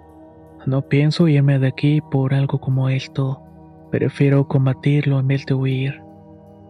No 0.65 0.81
pienso 0.81 1.27
irme 1.27 1.59
de 1.59 1.67
aquí 1.67 2.01
por 2.01 2.33
algo 2.33 2.59
como 2.59 2.89
esto. 2.89 3.41
Prefiero 3.91 4.47
combatirlo 4.47 5.19
en 5.19 5.27
vez 5.27 5.45
de 5.45 5.53
huir. 5.53 6.01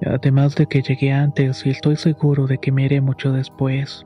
Además 0.05 0.55
de 0.55 0.65
que 0.67 0.81
llegué 0.81 1.13
antes 1.13 1.65
y 1.65 1.69
estoy 1.69 1.95
seguro 1.95 2.45
de 2.45 2.57
que 2.57 2.71
me 2.71 2.83
iré 2.83 3.01
mucho 3.01 3.31
después. 3.31 4.05